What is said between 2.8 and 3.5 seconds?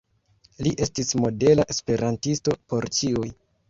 ĉiuj.